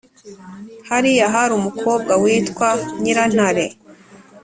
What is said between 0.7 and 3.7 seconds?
hariya hari umukobwa witwa nyirantare,